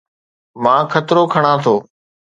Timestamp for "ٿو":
1.65-1.75